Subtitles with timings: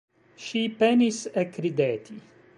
[0.45, 2.21] Ŝi penis ekrideti.